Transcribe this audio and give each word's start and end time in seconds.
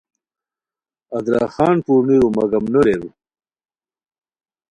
ادراخان 1.17 1.75
پورونیرو 1.85 2.29
مگم 2.37 2.65
نو 2.73 2.81
لیرو 2.85 3.09